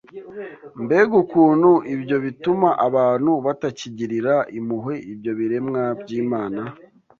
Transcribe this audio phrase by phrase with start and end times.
[0.83, 6.61] Mbega ukuntu ibyo bituma abantu batakigirira impuhwe ibyo biremwa by’Imana!